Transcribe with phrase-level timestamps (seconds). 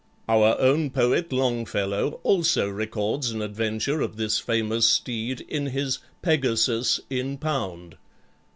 [0.27, 7.01] Our own poet Longfellow also records an adventure of this famous steed in his "Pegasus
[7.11, 7.97] in Pound."